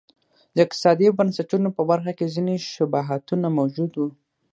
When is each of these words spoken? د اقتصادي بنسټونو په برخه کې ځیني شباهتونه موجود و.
د 0.55 0.57
اقتصادي 0.65 1.07
بنسټونو 1.17 1.67
په 1.77 1.81
برخه 1.89 2.11
کې 2.17 2.31
ځیني 2.35 2.55
شباهتونه 2.73 3.47
موجود 3.57 3.91
و. 3.97 4.01